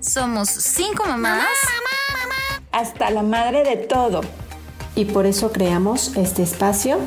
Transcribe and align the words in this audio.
Somos 0.00 0.48
cinco 0.48 1.04
mamás. 1.06 1.44
Hasta 2.72 3.10
la 3.10 3.22
madre 3.22 3.64
de 3.64 3.76
todo. 3.76 4.22
Y 4.96 5.04
por 5.04 5.26
eso 5.26 5.52
creamos 5.52 6.16
este 6.16 6.42
espacio 6.42 6.98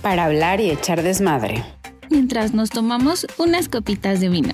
para 0.00 0.26
hablar 0.26 0.60
y 0.60 0.70
echar 0.70 1.02
desmadre. 1.02 1.64
Mientras 2.10 2.54
nos 2.54 2.70
tomamos 2.70 3.26
unas 3.36 3.68
copitas 3.68 4.20
de 4.20 4.28
vino. 4.28 4.52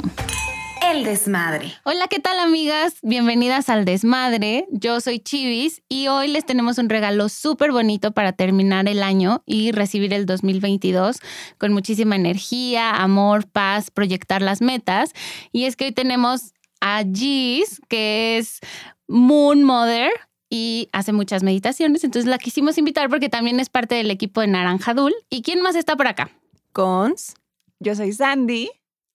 El 0.91 1.05
desmadre. 1.05 1.75
Hola, 1.85 2.09
¿qué 2.09 2.19
tal 2.19 2.39
amigas? 2.39 2.95
Bienvenidas 3.03 3.69
al 3.69 3.85
desmadre. 3.85 4.67
Yo 4.71 4.99
soy 5.03 5.21
Chivis 5.21 5.83
y 5.87 6.09
hoy 6.09 6.29
les 6.29 6.47
tenemos 6.47 6.79
un 6.79 6.89
regalo 6.89 7.29
súper 7.29 7.73
bonito 7.73 8.13
para 8.13 8.33
terminar 8.33 8.89
el 8.89 9.03
año 9.03 9.43
y 9.45 9.73
recibir 9.73 10.15
el 10.15 10.25
2022 10.25 11.19
con 11.59 11.75
muchísima 11.75 12.17
energía, 12.17 12.91
amor, 12.91 13.47
paz, 13.47 13.91
proyectar 13.91 14.41
las 14.41 14.63
metas. 14.63 15.13
Y 15.53 15.67
es 15.67 15.77
que 15.77 15.85
hoy 15.85 15.93
tenemos 15.93 16.55
a 16.81 17.05
Gis, 17.05 17.81
que 17.89 18.39
es 18.39 18.61
Moon 19.09 19.63
Mother 19.63 20.11
y 20.49 20.89
hace 20.93 21.13
muchas 21.13 21.43
meditaciones. 21.43 22.05
Entonces 22.05 22.29
la 22.29 22.39
quisimos 22.39 22.79
invitar 22.79 23.09
porque 23.09 23.29
también 23.29 23.61
es 23.61 23.71
parte 23.71 23.95
del 23.95 24.11
equipo 24.11 24.41
de 24.41 24.49
Naranjadul. 24.49 25.15
¿Y 25.31 25.43
quién 25.43 25.63
más 25.63 25.77
está 25.77 25.97
por 25.97 26.09
acá? 26.09 26.31
Cons. 26.73 27.35
Yo 27.79 27.95
soy 27.95 28.13
Sandy. 28.13 28.71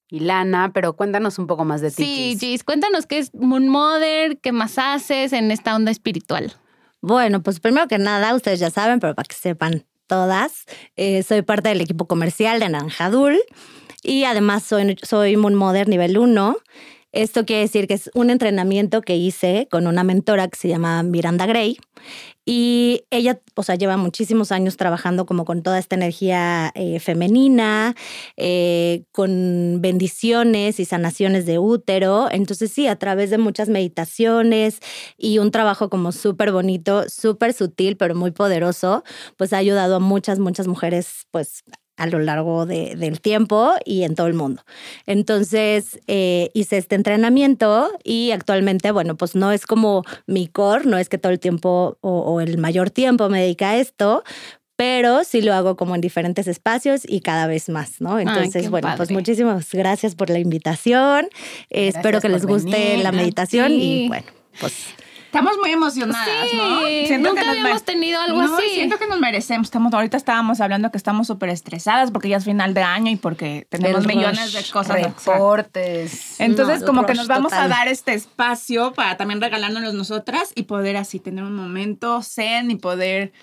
Y 0.07 0.19
Lana, 0.19 0.71
pero 0.71 0.95
cuéntanos 0.95 1.39
un 1.39 1.47
poco 1.47 1.65
más 1.65 1.81
de 1.81 1.89
ti. 1.89 2.03
Sí, 2.03 2.37
Gis, 2.39 2.63
cuéntanos 2.63 3.07
qué 3.07 3.17
es 3.17 3.33
Moon 3.33 3.67
Mother, 3.67 4.37
qué 4.39 4.51
más 4.51 4.77
haces 4.77 5.33
en 5.33 5.49
esta 5.49 5.75
onda 5.75 5.89
espiritual. 5.89 6.53
Bueno, 7.01 7.41
pues 7.41 7.59
primero 7.59 7.87
que 7.87 7.97
nada, 7.97 8.35
ustedes 8.35 8.59
ya 8.59 8.69
saben, 8.69 8.99
pero 8.99 9.15
para 9.15 9.25
que 9.25 9.35
sepan 9.35 9.83
todas, 10.07 10.65
eh, 10.95 11.23
soy 11.23 11.41
parte 11.41 11.69
del 11.69 11.81
equipo 11.81 12.05
comercial 12.05 12.59
de 12.59 12.69
Naranjadul 12.69 13.39
y 14.03 14.25
además 14.25 14.63
soy, 14.63 14.95
soy 15.01 15.37
Moon 15.37 15.55
Mother 15.55 15.89
nivel 15.89 16.17
1 16.19 16.55
esto 17.15 17.45
quiere 17.45 17.61
decir 17.61 17.87
que 17.87 17.93
es 17.95 18.11
un 18.13 18.29
entrenamiento 18.29 19.01
que 19.01 19.15
hice 19.15 19.67
con 19.71 19.87
una 19.87 20.03
mentora 20.03 20.49
que 20.49 20.57
se 20.57 20.67
llama 20.67 21.01
Miranda 21.01 21.45
Gray. 21.45 21.77
Y 22.45 23.05
ella, 23.09 23.39
o 23.55 23.63
sea, 23.63 23.75
lleva 23.75 23.97
muchísimos 23.97 24.51
años 24.51 24.77
trabajando 24.77 25.25
como 25.25 25.45
con 25.45 25.63
toda 25.63 25.79
esta 25.79 25.95
energía 25.95 26.71
eh, 26.75 26.99
femenina, 26.99 27.95
eh, 28.37 29.03
con 29.11 29.79
bendiciones 29.81 30.79
y 30.79 30.85
sanaciones 30.85 31.45
de 31.47 31.57
útero. 31.57 32.27
Entonces 32.29 32.71
sí, 32.71 32.85
a 32.85 32.97
través 32.97 33.29
de 33.31 33.39
muchas 33.39 33.69
meditaciones 33.69 34.79
y 35.17 35.39
un 35.39 35.49
trabajo 35.51 35.89
como 35.89 36.11
súper 36.11 36.51
bonito, 36.51 37.05
súper 37.09 37.53
sutil, 37.53 37.97
pero 37.97 38.13
muy 38.13 38.31
poderoso, 38.31 39.03
pues 39.37 39.53
ha 39.53 39.57
ayudado 39.57 39.95
a 39.95 39.99
muchas, 39.99 40.37
muchas 40.37 40.67
mujeres, 40.67 41.25
pues 41.31 41.63
a 41.97 42.07
lo 42.07 42.19
largo 42.19 42.65
de, 42.65 42.95
del 42.95 43.21
tiempo 43.21 43.73
y 43.85 44.03
en 44.03 44.15
todo 44.15 44.27
el 44.27 44.33
mundo. 44.33 44.63
Entonces 45.05 45.99
eh, 46.07 46.49
hice 46.53 46.77
este 46.77 46.95
entrenamiento 46.95 47.91
y 48.03 48.31
actualmente, 48.31 48.91
bueno, 48.91 49.15
pues 49.15 49.35
no 49.35 49.51
es 49.51 49.65
como 49.65 50.03
mi 50.27 50.47
core, 50.47 50.85
no 50.85 50.97
es 50.97 51.09
que 51.09 51.17
todo 51.17 51.31
el 51.31 51.39
tiempo 51.39 51.97
o, 52.01 52.41
el 52.41 52.57
mayor 52.57 52.89
tiempo 52.89 53.29
me 53.29 53.41
dedica 53.41 53.71
a 53.71 53.77
esto, 53.77 54.23
pero 54.75 55.23
sí 55.23 55.41
lo 55.41 55.53
hago 55.53 55.77
como 55.77 55.95
en 55.95 56.01
diferentes 56.01 56.47
espacios 56.47 57.03
y 57.07 57.21
cada 57.21 57.47
vez 57.47 57.69
más, 57.69 58.01
¿no? 58.01 58.19
Entonces, 58.19 58.69
bueno, 58.69 58.89
pues 58.97 59.09
muchísimas 59.09 59.71
gracias 59.71 60.15
por 60.15 60.29
la 60.29 60.39
invitación. 60.39 61.29
espero 61.69 62.19
que 62.19 62.29
les 62.29 62.45
guste 62.45 62.97
la 62.97 63.13
meditación 63.13 63.71
y 63.71 64.09
bueno, 64.09 64.27
pues 64.59 64.73
Estamos 65.35 65.57
muy 65.57 65.71
emocionadas, 65.71 66.53
¿no? 66.53 66.87
Siento 66.87 67.29
Nunca 67.29 67.41
que 67.41 67.49
habíamos 67.49 67.83
tenido 67.83 68.21
algo 68.21 68.41
no, 68.41 68.55
así. 68.55 68.69
Siento 68.73 68.97
que 68.97 69.05
nos 69.05 69.19
merecemos. 69.19 69.67
Estamos, 69.67 69.93
ahorita 69.93 70.15
estábamos 70.15 70.61
hablando 70.61 70.91
que 70.91 70.97
estamos 70.97 71.27
súper 71.27 71.49
estresadas 71.49 72.11
porque 72.11 72.29
ya 72.29 72.37
es 72.37 72.45
final 72.45 72.73
de 72.73 72.83
año 72.83 73.11
y 73.11 73.17
porque 73.17 73.67
tenemos 73.69 74.07
millones 74.07 74.53
de 74.53 74.63
cosas. 74.71 75.01
Reportes. 75.01 76.39
Entonces, 76.39 76.83
como 76.83 77.05
que 77.05 77.15
nos 77.15 77.27
vamos 77.27 77.51
a 77.51 77.67
dar 77.67 77.89
este 77.89 78.13
espacio 78.13 78.93
para 78.93 79.17
también 79.17 79.41
regalándonos 79.41 79.93
nosotras 79.93 80.53
y 80.55 80.63
poder 80.63 80.95
así 80.95 81.19
tener 81.19 81.43
un 81.43 81.55
momento 81.55 82.21
zen 82.21 82.71
y 82.71 82.77
poder 82.77 83.33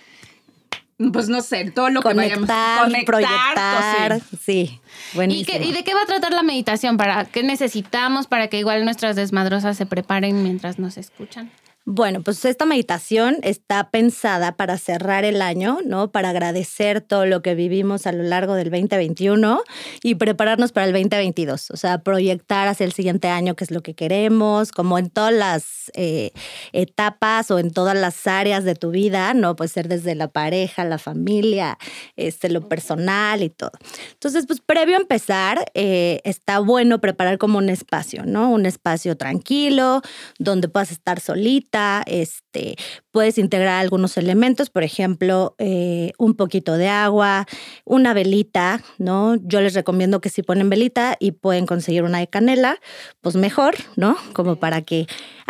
pues 1.13 1.29
no 1.29 1.41
sé, 1.41 1.73
todo 1.73 1.91
lo 1.91 2.01
que 2.01 2.15
vayamos 2.15 2.49
a 2.49 2.83
conectar, 2.85 3.05
proyectar, 3.07 4.21
sí. 4.41 4.81
Buenísimo. 5.15 5.59
¿Y, 5.59 5.71
¿Y, 5.71 5.73
de 5.73 5.83
qué 5.83 5.95
va 5.95 6.03
a 6.03 6.07
tratar 6.07 6.33
la 6.33 6.45
meditación? 6.45 6.97
¿Para 6.97 7.25
qué 7.25 7.43
necesitamos 7.43 8.29
para 8.29 8.47
que 8.47 8.61
igual 8.61 8.85
nuestras 8.85 9.17
desmadrosas 9.17 9.77
se 9.77 9.85
preparen 9.85 10.45
mientras 10.45 10.79
nos 10.79 10.99
escuchan? 10.99 11.51
Bueno, 11.85 12.23
pues 12.23 12.45
esta 12.45 12.65
meditación 12.65 13.39
está 13.43 13.91
pensada 13.91 14.57
para 14.57 14.79
cerrar 14.79 15.25
el 15.25 15.43
año, 15.43 15.79
¿no? 15.85 16.13
Para 16.13 16.29
agradecer 16.29 17.01
todo 17.01 17.27
lo 17.27 17.43
que 17.43 17.57
vivimos 17.57 18.07
a 18.07 18.13
lo 18.13 18.23
largo 18.23 18.55
del 18.55 18.71
2021 18.71 19.61
y 20.01 20.15
prepararnos 20.15 20.71
para 20.71 20.87
el 20.87 20.93
2022, 20.93 21.73
o 21.73 21.77
sea, 21.77 21.99
proyectar 21.99 22.69
hacia 22.69 22.87
el 22.87 22.93
siguiente 22.93 23.27
año 23.27 23.57
qué 23.57 23.65
es 23.65 23.73
lo 23.73 23.83
que 23.83 23.95
queremos, 23.95 24.71
como 24.71 24.97
en 24.97 25.11
todas 25.11 25.35
las 25.35 25.91
eh, 25.95 26.31
etapas 26.73 27.51
o 27.51 27.59
en 27.59 27.73
todas 27.73 27.97
las 27.97 28.29
áreas 28.29 28.63
de 28.63 28.77
tu 28.77 28.93
vida, 28.93 29.35
¿no? 29.35 29.57
Puede 29.57 29.71
ser 29.71 29.89
desde 29.89 30.15
la 30.15 30.29
pareja, 30.29 30.85
la 30.85 30.99
familia, 30.99 31.79
este, 32.15 32.49
lo 32.49 32.69
personal 32.69 33.43
y 33.43 33.51
todo. 33.51 33.73
Entonces, 34.13 34.47
pues 34.47 34.61
previo 34.61 34.97
a 34.99 35.01
empezar, 35.01 35.65
eh, 35.75 36.21
está 36.23 36.61
bueno 36.61 37.01
preparar 37.01 37.39
como 37.39 37.59
un 37.59 37.71
espacio, 37.71 38.25
¿no? 38.25 38.53
Un 38.53 38.67
espacio 38.67 39.17
tranquilo, 39.17 40.01
donde 40.39 40.69
puedas 40.69 40.93
estar 40.93 41.19
solito 41.19 41.72
este, 42.07 42.77
puedes 43.11 43.39
integrar 43.39 43.81
algunos 43.81 44.17
elementos, 44.17 44.71
por 44.71 44.83
ejemplo, 44.83 45.55
eh, 45.59 46.13
un 46.19 46.35
poquito 46.35 46.77
de 46.77 46.89
agua, 46.89 47.47
una 47.85 48.13
velita, 48.15 48.83
¿no? 48.99 49.37
Yo 49.37 49.61
les 49.61 49.75
recomiendo 49.75 50.21
que 50.21 50.29
si 50.29 50.43
ponen 50.43 50.69
velita 50.69 51.17
y 51.19 51.33
pueden 51.33 51.67
conseguir 51.67 52.03
una 52.03 52.19
de 52.19 52.29
canela, 52.29 52.79
pues 53.21 53.37
mejor, 53.37 53.75
¿no? 53.97 54.17
Como 54.35 54.57
para 54.57 54.83
que 54.83 55.07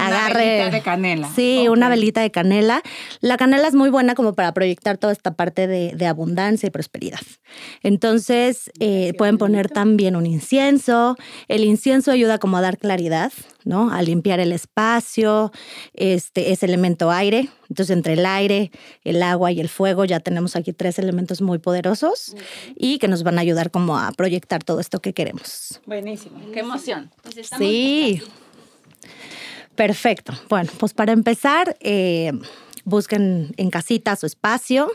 agarre. 0.06 0.32
Una 0.32 0.44
velita 0.44 0.70
de 0.70 0.82
canela. 0.82 1.30
Sí, 1.34 1.68
una 1.68 1.88
velita 1.88 2.20
de 2.20 2.30
canela. 2.30 2.82
La 3.20 3.36
canela 3.36 3.68
es 3.68 3.74
muy 3.74 3.90
buena 3.90 4.14
como 4.14 4.34
para 4.34 4.52
proyectar 4.52 4.98
toda 4.98 5.12
esta 5.12 5.34
parte 5.34 5.66
de, 5.66 6.06
abundancia 6.06 6.66
y 6.66 6.70
prosperidad. 6.70 7.20
Entonces, 7.82 8.70
eh, 8.80 9.14
pueden 9.16 9.38
poner 9.38 9.70
también 9.70 10.16
un 10.16 10.26
incienso. 10.26 11.16
El 11.48 11.64
incienso 11.64 12.10
ayuda 12.10 12.38
como 12.38 12.56
a 12.56 12.60
dar 12.60 12.76
claridad, 12.76 13.32
¿no? 13.64 13.92
A 13.92 14.02
limpiar 14.02 14.40
el 14.40 14.52
espacio. 14.52 15.52
Este 15.94 16.52
es 16.52 16.62
elemento 16.62 17.10
aire. 17.10 17.48
Entonces, 17.68 17.96
entre 17.96 18.14
el 18.14 18.26
aire, 18.26 18.70
el 19.04 19.22
agua 19.22 19.50
y 19.52 19.60
el 19.60 19.68
fuego, 19.68 20.04
ya 20.04 20.20
tenemos 20.20 20.56
aquí 20.56 20.72
tres 20.72 20.98
elementos 20.98 21.40
muy 21.40 21.58
poderosos 21.58 22.34
y 22.76 22.98
que 22.98 23.08
nos 23.08 23.22
van 23.22 23.38
a 23.38 23.40
ayudar 23.40 23.70
como 23.70 23.98
a 23.98 24.12
proyectar 24.12 24.62
todo 24.62 24.80
esto 24.80 25.00
que 25.00 25.14
queremos. 25.14 25.80
Buenísimo. 25.86 26.38
Qué 26.52 26.60
emoción. 26.60 27.10
Pues 27.22 27.48
sí. 27.58 28.22
Perfecto. 29.82 30.32
Bueno, 30.48 30.70
pues 30.78 30.94
para 30.94 31.10
empezar, 31.10 31.76
eh, 31.80 32.30
busquen 32.84 33.52
en 33.56 33.68
casita 33.68 34.14
su 34.14 34.26
espacio, 34.26 34.88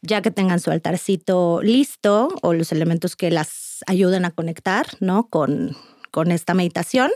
ya 0.00 0.22
que 0.22 0.30
tengan 0.30 0.58
su 0.58 0.70
altarcito 0.70 1.60
listo 1.62 2.28
o 2.40 2.54
los 2.54 2.72
elementos 2.72 3.14
que 3.14 3.30
las 3.30 3.84
ayuden 3.86 4.24
a 4.24 4.30
conectar, 4.30 4.86
¿no? 5.00 5.28
Con, 5.28 5.76
con 6.10 6.32
esta 6.32 6.54
meditación 6.54 7.10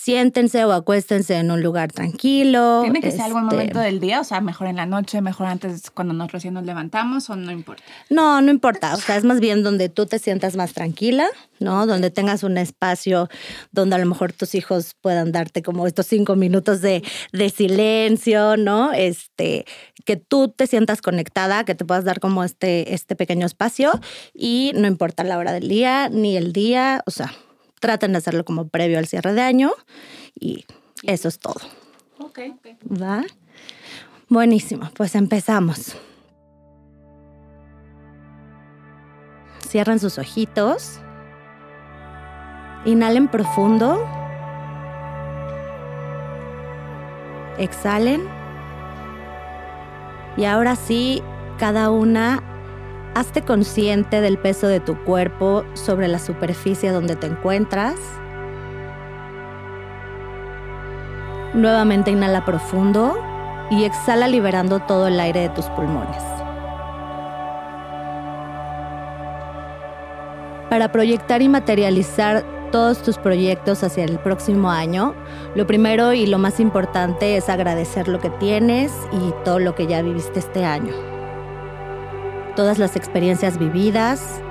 siéntense 0.00 0.64
o 0.64 0.72
acuéstense 0.72 1.34
en 1.34 1.50
un 1.50 1.60
lugar 1.60 1.90
tranquilo. 1.90 2.82
¿Tiene 2.82 3.00
que 3.00 3.10
ser 3.10 3.22
algún 3.22 3.42
este 3.42 3.56
momento 3.56 3.80
del 3.80 3.98
día? 3.98 4.20
O 4.20 4.24
sea, 4.24 4.40
mejor 4.40 4.68
en 4.68 4.76
la 4.76 4.86
noche, 4.86 5.20
mejor 5.20 5.46
antes 5.46 5.90
cuando 5.90 6.14
nos 6.14 6.30
recién 6.30 6.54
nos 6.54 6.64
levantamos 6.64 7.28
o 7.30 7.34
no 7.34 7.50
importa? 7.50 7.82
No, 8.08 8.40
no 8.40 8.52
importa. 8.52 8.94
O 8.94 8.98
sea, 8.98 9.16
es 9.16 9.24
más 9.24 9.40
bien 9.40 9.64
donde 9.64 9.88
tú 9.88 10.06
te 10.06 10.20
sientas 10.20 10.54
más 10.54 10.72
tranquila, 10.72 11.26
¿no? 11.58 11.84
Donde 11.84 12.12
tengas 12.12 12.44
un 12.44 12.58
espacio 12.58 13.28
donde 13.72 13.96
a 13.96 13.98
lo 13.98 14.06
mejor 14.06 14.32
tus 14.32 14.54
hijos 14.54 14.94
puedan 15.00 15.32
darte 15.32 15.62
como 15.62 15.84
estos 15.84 16.06
cinco 16.06 16.36
minutos 16.36 16.80
de, 16.80 17.02
de 17.32 17.50
silencio, 17.50 18.56
¿no? 18.56 18.92
Este, 18.92 19.64
que 20.04 20.16
tú 20.16 20.48
te 20.48 20.68
sientas 20.68 21.02
conectada, 21.02 21.64
que 21.64 21.74
te 21.74 21.84
puedas 21.84 22.04
dar 22.04 22.20
como 22.20 22.44
este, 22.44 22.94
este 22.94 23.16
pequeño 23.16 23.46
espacio 23.46 23.98
y 24.32 24.70
no 24.76 24.86
importa 24.86 25.24
la 25.24 25.38
hora 25.38 25.52
del 25.52 25.68
día 25.68 26.08
ni 26.08 26.36
el 26.36 26.52
día, 26.52 27.02
o 27.04 27.10
sea, 27.10 27.32
traten 27.80 28.12
de 28.12 28.18
hacerlo 28.18 28.44
como 28.44 28.68
previo 28.68 28.98
al 28.98 29.06
cierre 29.06 29.32
de 29.32 29.42
año 29.42 29.72
y 30.38 30.64
eso 31.02 31.28
es 31.28 31.38
todo. 31.38 31.60
Ok. 32.18 32.40
¿Va? 32.90 33.24
Buenísimo, 34.28 34.90
pues 34.94 35.14
empezamos. 35.14 35.96
Cierran 39.66 39.98
sus 39.98 40.18
ojitos. 40.18 40.98
Inhalen 42.84 43.28
profundo. 43.28 44.06
Exhalen. 47.58 48.22
Y 50.36 50.44
ahora 50.44 50.76
sí, 50.76 51.22
cada 51.58 51.90
una 51.90 52.42
Hazte 53.18 53.42
consciente 53.42 54.20
del 54.20 54.38
peso 54.38 54.68
de 54.68 54.78
tu 54.78 54.96
cuerpo 55.02 55.64
sobre 55.74 56.06
la 56.06 56.20
superficie 56.20 56.92
donde 56.92 57.16
te 57.16 57.26
encuentras. 57.26 57.96
Nuevamente 61.52 62.12
inhala 62.12 62.44
profundo 62.44 63.18
y 63.72 63.82
exhala 63.82 64.28
liberando 64.28 64.78
todo 64.78 65.08
el 65.08 65.18
aire 65.18 65.40
de 65.40 65.48
tus 65.48 65.64
pulmones. 65.70 66.22
Para 70.70 70.92
proyectar 70.92 71.42
y 71.42 71.48
materializar 71.48 72.44
todos 72.70 73.02
tus 73.02 73.18
proyectos 73.18 73.82
hacia 73.82 74.04
el 74.04 74.20
próximo 74.20 74.70
año, 74.70 75.16
lo 75.56 75.66
primero 75.66 76.12
y 76.12 76.26
lo 76.26 76.38
más 76.38 76.60
importante 76.60 77.36
es 77.36 77.48
agradecer 77.48 78.06
lo 78.06 78.20
que 78.20 78.30
tienes 78.30 78.92
y 79.10 79.34
todo 79.44 79.58
lo 79.58 79.74
que 79.74 79.88
ya 79.88 80.02
viviste 80.02 80.38
este 80.38 80.64
año. 80.64 81.17
Todas 82.58 82.80
las 82.80 82.96
experiencias 82.96 83.56
vividas. 83.56 84.42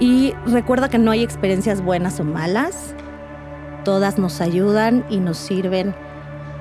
Y 0.00 0.32
recuerda 0.46 0.88
que 0.88 0.96
no 0.96 1.10
hay 1.10 1.22
experiencias 1.22 1.82
buenas 1.82 2.18
o 2.18 2.24
malas. 2.24 2.94
Todas 3.84 4.18
nos 4.18 4.40
ayudan 4.40 5.04
y 5.10 5.18
nos 5.18 5.36
sirven 5.36 5.94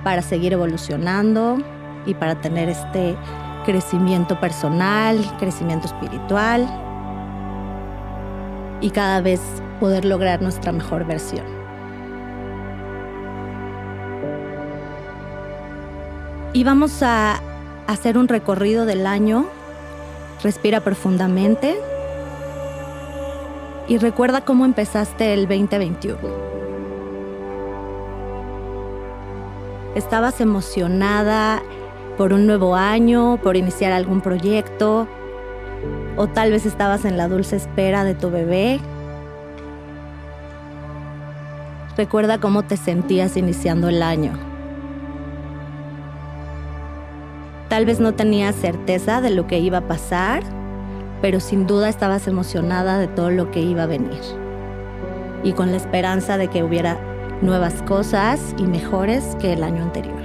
para 0.04 0.22
seguir 0.22 0.52
evolucionando 0.52 1.60
y 2.06 2.14
para 2.14 2.42
tener 2.42 2.68
este 2.68 3.16
crecimiento 3.66 4.38
personal, 4.38 5.18
crecimiento 5.40 5.88
espiritual 5.88 6.68
y 8.82 8.90
cada 8.90 9.22
vez 9.22 9.40
poder 9.80 10.04
lograr 10.04 10.42
nuestra 10.42 10.74
mejor 10.74 11.06
versión. 11.06 11.46
Y 16.52 16.66
vamos 16.66 17.02
a 17.02 17.40
hacer 17.88 18.18
un 18.18 18.28
recorrido 18.28 18.86
del 18.86 19.08
año. 19.08 19.48
Respira 20.44 20.82
profundamente 20.82 21.80
y 23.88 23.98
recuerda 23.98 24.42
cómo 24.42 24.66
empezaste 24.66 25.34
el 25.34 25.48
2021. 25.48 26.18
Estabas 29.96 30.40
emocionada 30.42 31.64
por 32.18 32.34
un 32.34 32.46
nuevo 32.46 32.76
año, 32.76 33.40
por 33.42 33.58
iniciar 33.58 33.92
algún 33.94 34.22
proyecto, 34.22 35.08
o 36.18 36.28
tal 36.28 36.52
vez 36.52 36.68
estabas 36.68 37.06
en 37.06 37.18
la 37.18 37.28
dulce 37.28 37.56
espera 37.56 38.04
de 38.04 38.14
tu 38.14 38.30
bebé. 38.30 38.80
Recuerda 41.96 42.40
cómo 42.40 42.64
te 42.64 42.78
sentías 42.78 43.38
iniciando 43.38 43.90
el 43.90 44.04
año. 44.04 44.47
Tal 47.78 47.86
vez 47.86 48.00
no 48.00 48.16
tenías 48.16 48.56
certeza 48.56 49.22
de 49.22 49.30
lo 49.30 49.46
que 49.46 49.60
iba 49.60 49.78
a 49.78 49.88
pasar, 49.88 50.42
pero 51.22 51.40
sin 51.40 51.68
duda 51.68 51.90
estabas 51.90 52.28
emocionada 52.28 52.98
de 52.98 53.06
todo 53.08 53.30
lo 53.30 53.52
que 53.52 53.62
iba 53.62 53.84
a 53.84 53.86
venir. 53.86 54.20
Y 55.44 55.52
con 55.52 55.70
la 55.70 55.78
esperanza 55.78 56.40
de 56.40 56.48
que 56.48 56.64
hubiera 56.64 56.98
nuevas 57.44 57.84
cosas 57.84 58.56
y 58.58 58.64
mejores 58.64 59.38
que 59.40 59.54
el 59.54 59.62
año 59.62 59.84
anterior. 59.84 60.24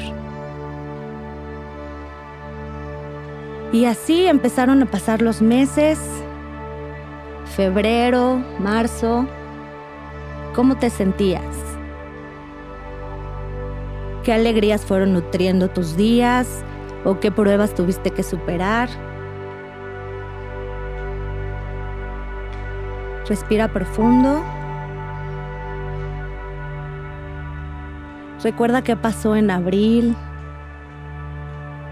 Y 3.71 3.85
así 3.85 4.25
empezaron 4.25 4.83
a 4.83 4.87
pasar 4.87 5.21
los 5.21 5.43
meses, 5.43 5.99
febrero, 7.55 8.43
marzo. 8.61 9.27
¿Cómo 10.55 10.79
te 10.79 10.89
sentías? 10.89 11.55
¿Qué 14.25 14.33
alegrías 14.33 14.87
fueron 14.87 15.13
nutriendo 15.13 15.69
tus 15.69 15.99
días 15.99 16.65
o 17.05 17.19
qué 17.21 17.31
pruebas 17.31 17.75
tuviste 17.75 18.11
que 18.11 18.23
superar? 18.23 18.89
Respira 23.29 23.69
profundo. 23.69 24.43
Recuerda 28.43 28.83
qué 28.83 28.97
pasó 28.97 29.37
en 29.37 29.51
abril, 29.51 30.17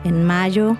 en 0.04 0.24
mayo. 0.24 0.76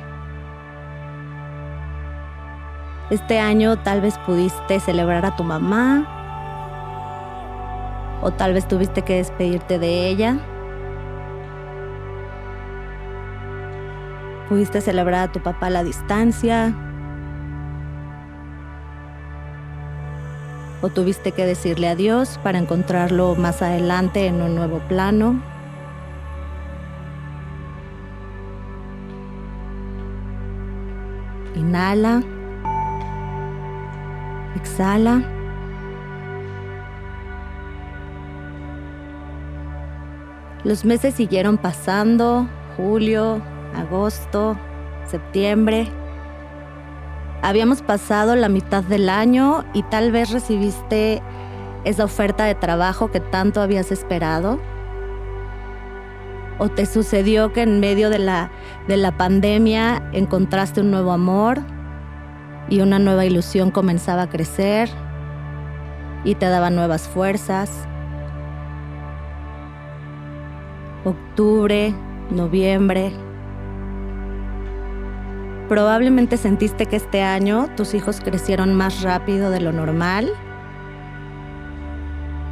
Este 3.10 3.38
año 3.38 3.76
tal 3.76 4.00
vez 4.00 4.18
pudiste 4.18 4.80
celebrar 4.80 5.24
a 5.26 5.36
tu 5.36 5.44
mamá 5.44 6.06
o 8.22 8.30
tal 8.30 8.52
vez 8.52 8.66
tuviste 8.68 9.02
que 9.02 9.16
despedirte 9.16 9.78
de 9.78 10.08
ella. 10.08 10.38
Pudiste 14.50 14.80
celebrar 14.80 15.28
a 15.28 15.32
tu 15.32 15.38
papá 15.38 15.66
a 15.66 15.70
la 15.70 15.84
distancia. 15.84 16.74
O 20.82 20.88
tuviste 20.88 21.30
que 21.30 21.46
decirle 21.46 21.88
adiós 21.88 22.40
para 22.42 22.58
encontrarlo 22.58 23.36
más 23.36 23.62
adelante 23.62 24.26
en 24.26 24.42
un 24.42 24.56
nuevo 24.56 24.80
plano. 24.88 25.40
Inhala. 31.54 32.20
Exhala. 34.56 35.22
Los 40.64 40.84
meses 40.84 41.14
siguieron 41.14 41.56
pasando, 41.56 42.48
julio, 42.76 43.40
agosto, 43.74 44.56
septiembre. 45.04 45.88
Habíamos 47.42 47.82
pasado 47.82 48.36
la 48.36 48.48
mitad 48.48 48.84
del 48.84 49.08
año 49.08 49.64
y 49.72 49.82
tal 49.84 50.12
vez 50.12 50.30
recibiste 50.30 51.22
esa 51.84 52.04
oferta 52.04 52.44
de 52.44 52.54
trabajo 52.54 53.10
que 53.10 53.20
tanto 53.20 53.60
habías 53.60 53.90
esperado. 53.90 54.60
¿O 56.58 56.68
te 56.68 56.84
sucedió 56.84 57.52
que 57.54 57.62
en 57.62 57.80
medio 57.80 58.10
de 58.10 58.18
la, 58.18 58.50
de 58.86 58.98
la 58.98 59.16
pandemia 59.16 60.02
encontraste 60.12 60.82
un 60.82 60.90
nuevo 60.90 61.12
amor 61.12 61.60
y 62.68 62.80
una 62.82 62.98
nueva 62.98 63.24
ilusión 63.24 63.70
comenzaba 63.70 64.22
a 64.22 64.28
crecer 64.28 64.90
y 66.24 66.34
te 66.34 66.46
daba 66.46 66.70
nuevas 66.70 67.08
fuerzas. 67.08 67.86
Octubre, 71.04 71.94
noviembre. 72.30 73.12
Probablemente 75.70 76.36
sentiste 76.36 76.86
que 76.86 76.96
este 76.96 77.22
año 77.22 77.68
tus 77.76 77.94
hijos 77.94 78.20
crecieron 78.20 78.74
más 78.74 79.02
rápido 79.02 79.50
de 79.50 79.60
lo 79.60 79.70
normal, 79.70 80.28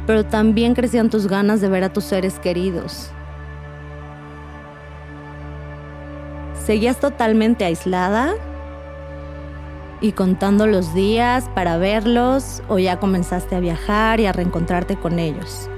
pero 0.07 0.25
también 0.25 0.73
crecían 0.73 1.09
tus 1.09 1.27
ganas 1.27 1.59
de 1.59 1.67
ver 1.67 1.83
a 1.83 1.91
tus 1.91 2.05
seres 2.05 2.39
queridos. 2.39 3.11
¿Seguías 6.65 6.97
totalmente 7.01 7.65
aislada? 7.65 8.35
y 10.01 10.13
contando 10.13 10.65
los 10.65 10.93
días 10.93 11.49
para 11.53 11.75
verlos 11.75 12.63
o 12.69 12.79
ya 12.79 13.01
comenzaste 13.01 13.53
a 13.53 13.59
viajar 13.59 14.21
y 14.21 14.27
a 14.27 14.31
reencontrarte 14.31 14.95
con 14.95 15.19
ellos. 15.19 15.69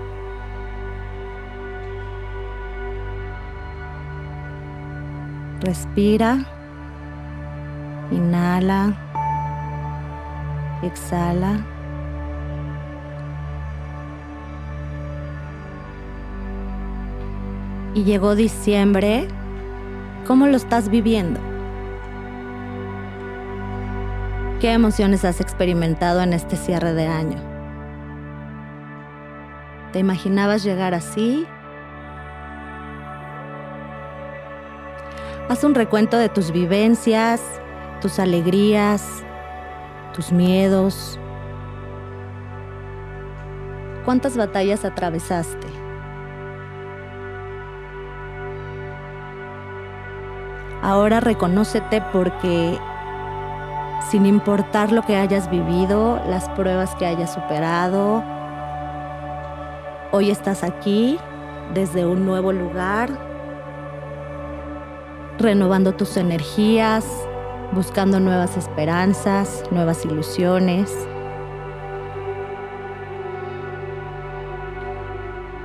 Respira, 5.61 6.60
inhala, 8.11 8.93
exhala. 10.83 11.59
Y 17.93 18.03
llegó 18.03 18.35
diciembre, 18.35 19.27
¿cómo 20.25 20.47
lo 20.47 20.55
estás 20.55 20.89
viviendo? 20.89 21.39
¿Qué 24.61 24.71
emociones 24.71 25.25
has 25.25 25.41
experimentado 25.41 26.21
en 26.21 26.33
este 26.33 26.55
cierre 26.55 26.93
de 26.93 27.07
año? 27.07 27.37
¿Te 29.91 29.99
imaginabas 29.99 30.63
llegar 30.63 30.93
así? 30.93 31.45
Haz 35.49 35.65
un 35.65 35.75
recuento 35.75 36.17
de 36.17 36.29
tus 36.29 36.51
vivencias, 36.51 37.41
tus 38.01 38.19
alegrías, 38.19 39.23
tus 40.13 40.31
miedos. 40.31 41.17
¿Cuántas 44.03 44.35
batallas 44.35 44.83
atravesaste? 44.83 45.67
Ahora 50.81 51.19
reconócete 51.19 52.01
porque 52.11 52.77
sin 54.09 54.25
importar 54.25 54.91
lo 54.91 55.03
que 55.03 55.15
hayas 55.15 55.49
vivido, 55.49 56.19
las 56.27 56.49
pruebas 56.49 56.95
que 56.95 57.05
hayas 57.05 57.31
superado. 57.33 58.23
Hoy 60.11 60.31
estás 60.31 60.63
aquí 60.63 61.19
desde 61.73 62.05
un 62.05 62.25
nuevo 62.25 62.51
lugar, 62.51 63.09
renovando 65.37 65.93
tus 65.93 66.17
energías, 66.17 67.05
buscando 67.73 68.19
nuevas 68.19 68.57
esperanzas, 68.57 69.63
nuevas 69.71 70.05
ilusiones. 70.05 70.91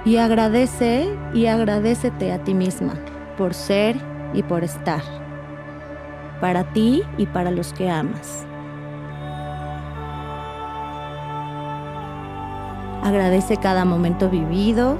Y 0.04 0.18
agradece 0.18 1.08
y 1.34 1.46
agradecete 1.46 2.32
a 2.32 2.44
ti 2.44 2.54
misma 2.54 2.94
por 3.36 3.54
ser 3.54 3.96
y 4.34 4.42
por 4.42 4.62
estar 4.62 5.02
para 6.40 6.64
ti 6.72 7.02
y 7.18 7.26
para 7.26 7.50
los 7.50 7.72
que 7.72 7.90
amas. 7.90 8.46
Agradece 13.02 13.56
cada 13.56 13.84
momento 13.84 14.28
vivido, 14.28 14.96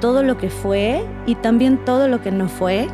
todo 0.00 0.22
lo 0.22 0.36
que 0.36 0.50
fue 0.50 1.06
y 1.26 1.36
también 1.36 1.84
todo 1.84 2.08
lo 2.08 2.20
que 2.20 2.32
no 2.32 2.48
fue, 2.48 2.88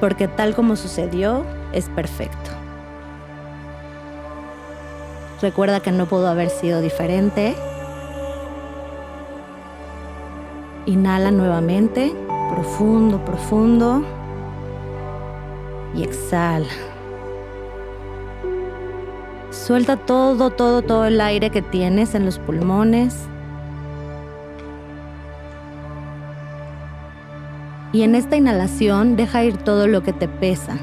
porque 0.00 0.28
tal 0.28 0.54
como 0.54 0.76
sucedió 0.76 1.44
es 1.72 1.88
perfecto. 1.88 2.50
Recuerda 5.40 5.80
que 5.80 5.92
no 5.92 6.06
pudo 6.06 6.28
haber 6.28 6.50
sido 6.50 6.80
diferente. 6.80 7.54
Inhala 10.86 11.30
nuevamente, 11.30 12.12
profundo, 12.50 13.24
profundo. 13.24 14.02
Y 15.94 16.02
exhala. 16.02 16.66
Suelta 19.50 19.96
todo, 19.96 20.50
todo, 20.50 20.82
todo 20.82 21.06
el 21.06 21.20
aire 21.20 21.50
que 21.50 21.62
tienes 21.62 22.14
en 22.14 22.24
los 22.24 22.38
pulmones. 22.38 23.28
Y 27.92 28.02
en 28.02 28.14
esta 28.14 28.36
inhalación 28.36 29.16
deja 29.16 29.44
ir 29.44 29.56
todo 29.56 29.86
lo 29.86 30.02
que 30.02 30.12
te 30.12 30.28
pesa. 30.28 30.76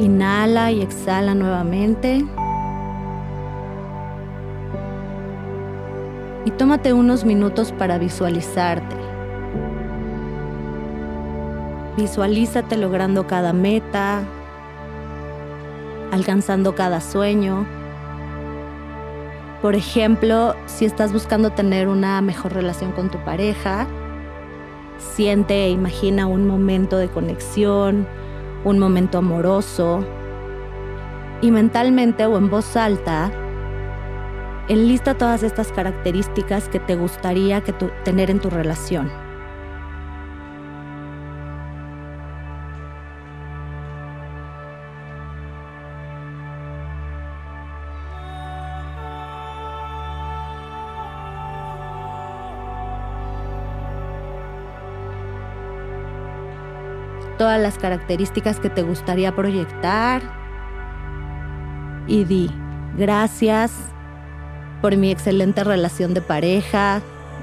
Inhala 0.00 0.72
y 0.72 0.82
exhala 0.82 1.34
nuevamente. 1.34 2.24
Y 6.44 6.50
tómate 6.52 6.92
unos 6.92 7.24
minutos 7.24 7.72
para 7.72 7.98
visualizarte. 7.98 8.96
Visualízate 11.96 12.76
logrando 12.76 13.26
cada 13.26 13.52
meta, 13.52 14.22
alcanzando 16.12 16.74
cada 16.74 17.00
sueño. 17.00 17.66
Por 19.62 19.74
ejemplo, 19.74 20.54
si 20.66 20.84
estás 20.84 21.12
buscando 21.12 21.50
tener 21.50 21.88
una 21.88 22.20
mejor 22.20 22.52
relación 22.52 22.92
con 22.92 23.10
tu 23.10 23.18
pareja, 23.18 23.86
siente 24.98 25.64
e 25.64 25.70
imagina 25.70 26.26
un 26.26 26.46
momento 26.46 26.98
de 26.98 27.08
conexión, 27.08 28.06
un 28.64 28.78
momento 28.78 29.18
amoroso. 29.18 30.04
Y 31.40 31.50
mentalmente 31.50 32.26
o 32.26 32.36
en 32.36 32.50
voz 32.50 32.76
alta, 32.76 33.30
enlista 34.68 35.14
todas 35.14 35.42
estas 35.42 35.72
características 35.72 36.68
que 36.68 36.80
te 36.80 36.96
gustaría 36.96 37.62
que 37.62 37.72
tener 38.04 38.30
en 38.30 38.40
tu 38.40 38.50
relación. 38.50 39.27
Las 57.68 57.76
características 57.76 58.60
que 58.60 58.70
te 58.70 58.80
gustaría 58.80 59.36
proyectar 59.36 60.22
y 62.06 62.24
di 62.24 62.50
gracias 62.96 63.72
por 64.80 64.96
mi 64.96 65.10
excelente 65.10 65.62
relación 65.64 66.14
de 66.14 66.22
pareja, 66.22 67.02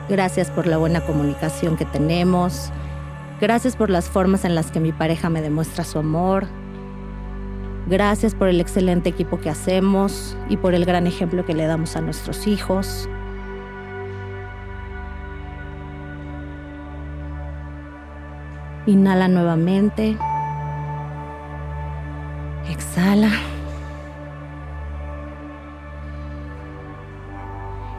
gracias 0.10 0.50
por 0.50 0.66
la 0.66 0.78
buena 0.78 1.02
comunicación 1.02 1.78
que 1.78 1.86
tenemos, 1.86 2.72
gracias 3.40 3.76
por 3.76 3.92
las 3.92 4.10
formas 4.10 4.46
en 4.46 4.56
las 4.56 4.72
que 4.72 4.80
mi 4.80 4.92
pareja 4.92 5.30
me 5.30 5.44
demuestra 5.44 5.84
su 5.84 6.00
amor, 6.00 6.48
gracias 7.86 8.34
por 8.34 8.48
el 8.48 8.60
excelente 8.60 9.10
equipo 9.10 9.40
que 9.40 9.52
hacemos 9.52 10.36
y 10.50 10.58
por 10.58 10.74
el 10.74 10.86
gran 10.86 11.06
ejemplo 11.06 11.46
que 11.46 11.54
le 11.54 11.68
damos 11.68 11.96
a 11.96 12.02
nuestros 12.02 12.48
hijos. 12.48 13.08
Inhala 18.88 19.28
nuevamente. 19.28 20.16
Exhala. 22.70 23.32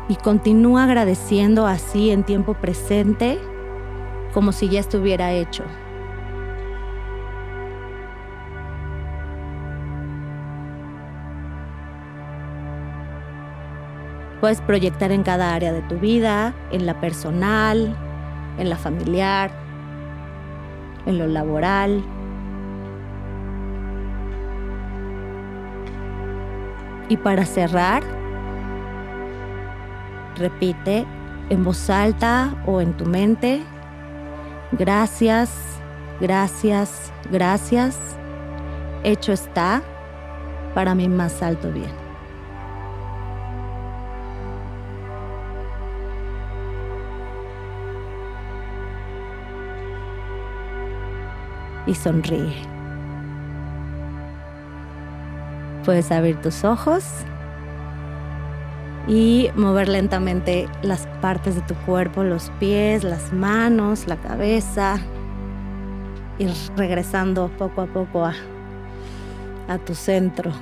Y 0.08 0.14
continúa 0.14 0.84
agradeciendo 0.84 1.66
así 1.66 2.10
en 2.10 2.22
tiempo 2.22 2.54
presente 2.54 3.40
como 4.32 4.52
si 4.52 4.68
ya 4.68 4.78
estuviera 4.78 5.32
hecho. 5.32 5.64
Puedes 14.40 14.60
proyectar 14.60 15.10
en 15.10 15.24
cada 15.24 15.54
área 15.54 15.72
de 15.72 15.82
tu 15.82 15.96
vida, 15.96 16.54
en 16.70 16.86
la 16.86 17.00
personal, 17.00 17.96
en 18.58 18.68
la 18.68 18.76
familiar, 18.76 19.65
en 21.06 21.18
lo 21.18 21.26
laboral. 21.26 22.04
Y 27.08 27.16
para 27.16 27.44
cerrar, 27.44 28.02
repite 30.36 31.06
en 31.48 31.64
voz 31.64 31.88
alta 31.88 32.54
o 32.66 32.80
en 32.80 32.92
tu 32.94 33.06
mente, 33.06 33.62
gracias, 34.72 35.80
gracias, 36.20 37.12
gracias, 37.30 37.98
hecho 39.04 39.32
está 39.32 39.82
para 40.74 40.94
mi 40.94 41.08
más 41.08 41.42
alto 41.42 41.70
bien. 41.70 42.05
Y 51.86 51.94
sonríe. 51.94 52.54
Puedes 55.84 56.10
abrir 56.10 56.40
tus 56.40 56.64
ojos 56.64 57.04
y 59.06 59.50
mover 59.54 59.88
lentamente 59.88 60.68
las 60.82 61.06
partes 61.20 61.54
de 61.54 61.60
tu 61.62 61.74
cuerpo, 61.86 62.24
los 62.24 62.50
pies, 62.58 63.04
las 63.04 63.32
manos, 63.32 64.08
la 64.08 64.16
cabeza. 64.16 64.98
Ir 66.38 66.50
regresando 66.76 67.48
poco 67.56 67.82
a 67.82 67.86
poco 67.86 68.24
a, 68.24 68.34
a 69.68 69.78
tu 69.78 69.94
centro. 69.94 70.52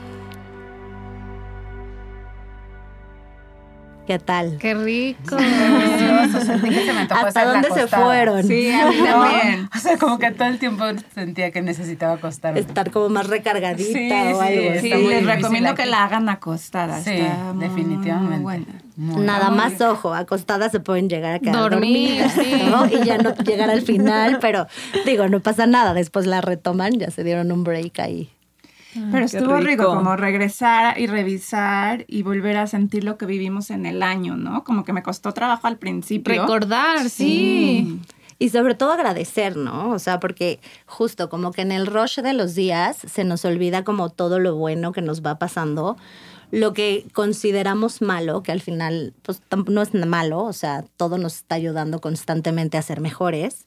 ¿Qué 4.07 4.19
tal? 4.19 4.59
Qué 4.59 4.75
rico. 4.75 5.37
¿Hasta 7.11 7.45
dónde 7.45 7.71
se 7.71 7.87
fueron? 7.87 8.43
Sí, 8.45 8.71
a 8.71 8.87
mí 8.90 8.97
también. 9.04 9.69
O 9.75 9.78
sea, 9.78 9.97
como 9.99 10.19
que 10.19 10.31
todo 10.33 10.49
el 10.49 10.59
tiempo 10.59 10.85
sentía 11.14 11.50
que 11.50 11.62
necesitaba 11.62 12.14
acostarme. 12.14 12.61
Estar 12.61 12.90
como 12.90 13.09
más 13.09 13.26
recargadita 13.28 13.85
Sí, 13.99 14.11
o 14.33 14.43
sí, 14.43 14.59
algo. 14.59 14.81
Sí, 14.81 14.95
muy 14.95 15.14
les 15.14 15.26
recomiendo 15.26 15.71
aquí. 15.71 15.83
que 15.83 15.87
la 15.88 16.04
hagan 16.04 16.28
acostada. 16.28 17.00
Sí, 17.02 17.11
está 17.12 17.52
muy, 17.52 17.64
definitivamente. 17.66 18.35
muy 18.37 18.43
buena. 18.43 18.64
Muy 18.97 19.25
Nada 19.25 19.50
más 19.50 19.81
ojo, 19.81 20.14
acostadas 20.14 20.71
se 20.71 20.78
pueden 20.78 21.09
llegar 21.09 21.35
a 21.35 21.38
quedar 21.40 21.57
Dormir, 21.57 22.23
dormidas, 22.23 22.33
sí. 22.33 22.62
¿no? 22.71 22.87
Y 22.87 23.04
ya 23.04 23.19
no 23.19 23.35
llegar 23.35 23.69
al 23.69 23.83
final, 23.83 24.38
pero 24.40 24.69
digo, 25.04 25.26
no 25.28 25.40
pasa 25.40 25.66
nada, 25.66 25.95
después 25.95 26.26
la 26.26 26.40
retoman, 26.40 26.93
ya 26.93 27.11
se 27.11 27.25
dieron 27.25 27.50
un 27.50 27.64
break 27.64 27.99
ahí. 27.99 28.31
Pero 29.11 29.25
estuvo 29.25 29.57
rico. 29.57 29.69
rico. 29.69 29.95
como 29.95 30.17
regresar 30.17 30.99
y 30.99 31.07
revisar 31.07 32.05
y 32.09 32.23
volver 32.23 32.57
a 32.57 32.67
sentir 32.67 33.05
lo 33.05 33.19
que 33.19 33.27
vivimos 33.27 33.71
en 33.71 33.87
el 33.87 34.03
año, 34.03 34.37
¿no? 34.37 34.65
Como 34.65 34.85
que 34.85 34.93
me 34.93 35.03
costó 35.03 35.33
trabajo 35.33 35.67
al 35.67 35.79
principio. 35.79 36.43
Recordar, 36.43 37.11
sí. 37.11 38.01
Y 38.39 38.49
sobre 38.51 38.75
todo 38.75 38.93
agradecer, 38.93 39.57
¿no? 39.57 39.91
O 39.91 39.99
sea, 39.99 40.21
porque 40.21 40.61
justo 40.87 41.29
como 41.29 41.53
que 41.53 41.63
en 41.63 41.73
el 41.73 41.87
rush 41.87 42.21
de 42.21 42.33
los 42.33 42.55
días 42.55 42.97
se 42.97 43.25
nos 43.25 43.45
olvida 43.45 43.85
como 43.85 44.11
todo 44.11 44.39
lo 44.39 44.57
bueno 44.57 44.93
que 44.93 45.03
nos 45.03 45.23
va 45.23 45.39
pasando, 45.39 45.97
lo 46.51 46.73
que 46.73 47.07
consideramos 47.13 48.03
malo, 48.03 48.43
que 48.43 48.53
al 48.53 48.61
final 48.61 49.15
pues 49.23 49.41
no 49.67 49.83
es 49.83 49.95
malo, 49.95 50.45
o 50.45 50.53
sea, 50.53 50.85
todo 50.97 51.19
nos 51.19 51.37
está 51.37 51.55
ayudando 51.57 52.01
constantemente 52.01 52.77
a 52.77 52.83
ser 52.83 53.01
mejores, 53.01 53.67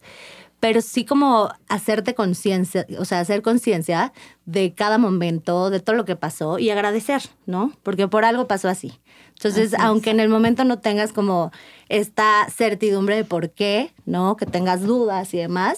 pero 0.59 0.81
sí 0.81 1.05
como 1.05 1.49
hacerte 1.67 2.15
conciencia, 2.15 2.85
o 2.97 3.05
sea, 3.05 3.19
hacer 3.19 3.41
conciencia 3.41 4.11
de 4.45 4.73
cada 4.73 4.97
momento, 4.97 5.69
de 5.69 5.79
todo 5.79 5.95
lo 5.95 6.05
que 6.05 6.15
pasó 6.15 6.57
y 6.57 6.69
agradecer, 6.69 7.21
¿no? 7.45 7.71
Porque 7.83 8.07
por 8.07 8.25
algo 8.25 8.47
pasó 8.47 8.67
así. 8.67 8.99
Entonces, 9.29 9.75
aunque 9.77 10.09
en 10.09 10.19
el 10.19 10.29
momento 10.29 10.63
no 10.63 10.79
tengas 10.79 11.13
como 11.13 11.51
esta 11.89 12.47
certidumbre 12.49 13.15
de 13.15 13.23
por 13.23 13.51
qué, 13.51 13.93
¿no? 14.05 14.35
Que 14.35 14.47
tengas 14.47 14.81
dudas 14.81 15.31
y 15.35 15.37
demás, 15.37 15.77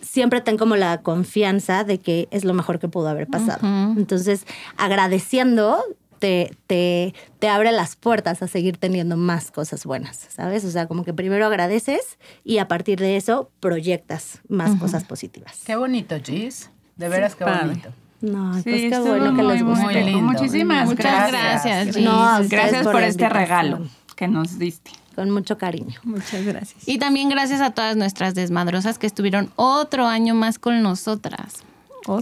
siempre 0.00 0.40
ten 0.40 0.56
como 0.56 0.76
la 0.76 1.02
confianza 1.02 1.82
de 1.82 1.98
que 1.98 2.28
es 2.30 2.44
lo 2.44 2.54
mejor 2.54 2.78
que 2.78 2.88
pudo 2.88 3.08
haber 3.08 3.26
pasado. 3.26 3.66
Entonces, 3.96 4.46
agradeciendo 4.76 5.82
te, 6.18 6.56
te, 6.66 7.14
te 7.38 7.48
abre 7.48 7.72
las 7.72 7.96
puertas 7.96 8.42
a 8.42 8.48
seguir 8.48 8.76
teniendo 8.76 9.16
más 9.16 9.50
cosas 9.50 9.84
buenas, 9.84 10.26
¿sabes? 10.28 10.64
O 10.64 10.70
sea, 10.70 10.86
como 10.88 11.04
que 11.04 11.14
primero 11.14 11.46
agradeces 11.46 12.18
y 12.44 12.58
a 12.58 12.68
partir 12.68 12.98
de 12.98 13.16
eso 13.16 13.50
proyectas 13.60 14.40
más 14.48 14.78
cosas 14.78 15.04
positivas. 15.04 15.60
Qué 15.64 15.76
bonito, 15.76 16.16
Gis. 16.22 16.70
De 16.96 17.08
veras, 17.08 17.34
qué 17.36 17.44
padre. 17.44 17.66
bonito. 17.68 17.88
No, 18.20 18.54
Sí, 18.56 18.62
pues 18.64 18.76
qué 18.80 18.86
estuvo 18.88 19.08
bueno 19.10 19.36
que 19.36 19.42
muy, 19.42 19.52
les 19.52 19.62
muy 19.62 19.70
gustó. 19.74 19.84
Muy 19.84 19.94
lindo. 20.02 20.20
Muchísimas 20.22 20.86
Muchas 20.86 21.30
gracias. 21.30 21.86
gracias. 21.94 22.04
No, 22.04 22.48
Gracias 22.48 22.82
por, 22.84 23.00
la 23.00 23.06
este 23.06 23.28
regalo 23.28 23.86
que 24.16 24.26
nos 24.26 24.58
diste. 24.58 24.90
Con 25.14 25.30
mucho 25.30 25.58
cariño. 25.58 25.98
Muchas 26.04 26.44
gracias. 26.44 26.86
Y 26.88 26.98
también 26.98 27.28
gracias 27.28 27.60
a 27.60 27.70
todas 27.70 27.96
nuestras 27.96 28.34
desmadrosas 28.34 28.98
que 28.98 29.06
estuvieron 29.06 29.50
otro 29.56 30.06
año 30.06 30.34
más 30.34 30.58
con 30.58 30.82
nosotras. 30.82 31.62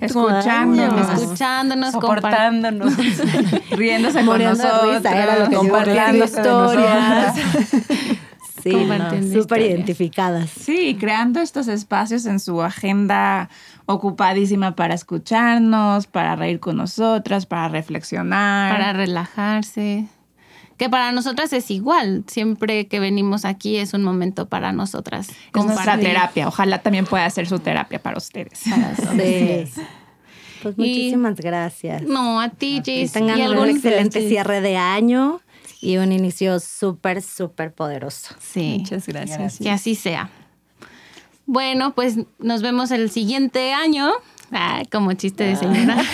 Escuchándonos. 0.00 1.22
Escuchándonos, 1.22 1.92
compartiendo. 1.92 2.90
Soportándonos. 2.90 3.70
riéndose 3.70 4.24
con 4.24 4.42
nosotros, 4.42 4.96
risa, 4.96 5.22
era 5.22 5.38
lo 5.38 5.48
que 5.48 5.56
compartiendo 5.56 6.24
historias. 6.24 7.34
Sí, 8.62 8.74
no, 8.74 9.40
súper 9.42 9.60
identificadas. 9.60 10.50
Sí, 10.50 10.96
creando 10.98 11.38
estos 11.38 11.68
espacios 11.68 12.26
en 12.26 12.40
su 12.40 12.62
agenda 12.62 13.48
ocupadísima 13.84 14.74
para 14.74 14.94
escucharnos, 14.94 16.08
para 16.08 16.34
reír 16.34 16.58
con 16.58 16.76
nosotras, 16.76 17.46
para 17.46 17.68
reflexionar. 17.68 18.72
para 18.72 18.92
relajarse. 18.92 20.08
Que 20.76 20.90
para 20.90 21.10
nosotras 21.12 21.52
es 21.54 21.70
igual. 21.70 22.24
Siempre 22.26 22.86
que 22.86 23.00
venimos 23.00 23.44
aquí 23.44 23.76
es 23.76 23.94
un 23.94 24.02
momento 24.02 24.48
para 24.48 24.72
nosotras. 24.72 25.28
es 25.30 25.64
nuestra 25.64 25.98
terapia. 25.98 26.48
Ojalá 26.48 26.82
también 26.82 27.06
pueda 27.06 27.28
ser 27.30 27.48
su 27.48 27.58
terapia 27.58 28.00
para 28.02 28.18
ustedes. 28.18 28.60
Sí. 29.16 29.82
Pues 30.62 30.74
Y- 30.78 30.80
muchísimas 30.80 31.36
gracias. 31.36 32.02
No, 32.02 32.40
a 32.40 32.48
ti, 32.48 32.80
Que 32.84 33.00
Jess. 33.00 33.12
tengan 33.12 33.38
¿Y 33.38 33.42
un 33.42 33.52
algún- 33.52 33.68
excelente 33.70 34.26
cierre 34.28 34.60
de 34.62 34.76
año 34.76 35.40
y 35.80 35.98
un 35.98 36.12
inicio 36.12 36.58
súper, 36.60 37.22
súper 37.22 37.72
poderoso. 37.72 38.34
Sí, 38.40 38.78
Muchas 38.80 39.06
gracias. 39.06 39.58
que 39.58 39.70
así 39.70 39.94
sea. 39.94 40.30
Bueno, 41.46 41.94
pues 41.94 42.16
nos 42.38 42.62
vemos 42.62 42.90
el 42.90 43.10
siguiente 43.10 43.72
año. 43.72 44.10
Ah, 44.52 44.82
como 44.90 45.12
chiste 45.14 45.44
de 45.44 45.56
señora. 45.56 45.96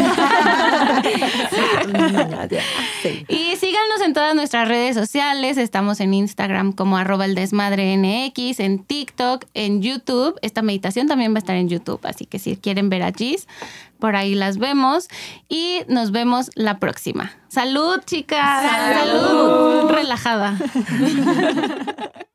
Sí. 3.03 3.25
Y 3.29 3.57
síganos 3.57 4.01
en 4.05 4.15
todas 4.15 4.35
nuestras 4.37 4.69
redes 4.69 4.95
sociales. 4.95 5.57
Estamos 5.57 5.99
en 6.01 6.15
Instagram 6.15 6.73
como 6.73 6.97
arroba 6.97 7.25
el 7.25 7.35
desmadre 7.35 7.97
NX, 7.97 8.61
en 8.61 8.85
TikTok, 8.85 9.45
en 9.55 9.83
YouTube. 9.83 10.39
Esta 10.43 10.62
meditación 10.62 11.09
también 11.09 11.33
va 11.33 11.37
a 11.37 11.41
estar 11.41 11.57
en 11.57 11.69
YouTube, 11.69 12.01
así 12.05 12.27
que 12.27 12.39
si 12.39 12.57
quieren 12.57 12.91
ver 12.91 13.03
a 13.03 13.11
Gis, 13.12 13.49
por 13.99 14.15
ahí 14.15 14.37
las 14.37 14.59
vemos. 14.59 15.09
Y 15.49 15.81
nos 15.89 16.12
vemos 16.12 16.51
la 16.55 16.79
próxima. 16.79 17.33
Salud, 17.49 17.99
chicas. 18.05 18.71
Salud. 18.71 19.91
Relajada. 19.91 20.57